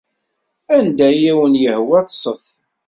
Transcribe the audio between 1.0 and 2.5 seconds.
i awen-yehwa ṭṭset.